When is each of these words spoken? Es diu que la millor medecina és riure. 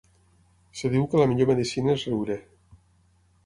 Es 0.77 0.81
diu 0.95 1.05
que 1.11 1.21
la 1.21 1.29
millor 1.33 1.51
medecina 1.51 1.95
és 1.99 2.09
riure. 2.11 2.41